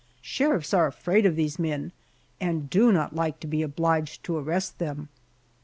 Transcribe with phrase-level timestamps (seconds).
[0.23, 1.91] Sheriffs are afraid of these men,
[2.39, 5.09] and do not like to be obliged to arrest them.